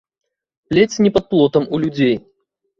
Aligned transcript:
Ледзь 0.77 0.97
не 1.07 1.13
пад 1.19 1.29
плотам 1.35 1.71
у 1.77 1.85
людзей. 1.87 2.15